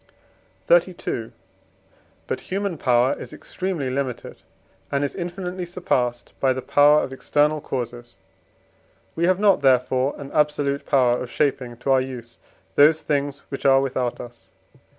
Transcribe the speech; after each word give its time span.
XXXII. 0.67 1.31
But 2.25 2.39
human 2.49 2.79
power 2.79 3.13
is 3.19 3.31
extremely 3.31 3.91
limited, 3.91 4.37
and 4.91 5.03
is 5.03 5.13
infinitely 5.13 5.67
surpassed 5.67 6.33
by 6.39 6.53
the 6.53 6.61
power 6.63 7.03
of 7.03 7.13
external 7.13 7.61
causes; 7.61 8.15
we 9.15 9.25
have 9.25 9.39
not, 9.39 9.61
therefore, 9.61 10.15
an 10.17 10.31
absolute 10.31 10.87
power 10.87 11.21
of 11.21 11.29
shaping 11.29 11.77
to 11.77 11.91
our 11.91 12.01
use 12.01 12.39
those 12.73 13.03
things 13.03 13.43
which 13.49 13.63
are 13.63 13.79
without 13.79 14.19
us. 14.19 14.47